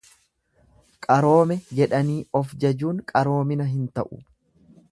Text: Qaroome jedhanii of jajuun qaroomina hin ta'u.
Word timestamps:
Qaroome 1.07 1.57
jedhanii 1.79 2.17
of 2.39 2.55
jajuun 2.65 3.03
qaroomina 3.13 3.69
hin 3.77 3.85
ta'u. 3.99 4.21